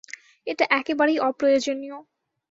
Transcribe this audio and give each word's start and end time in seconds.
এটা 0.47 0.65
একেবারেই 0.71 1.17
অপ্রয়োজনীয়। 1.19 1.97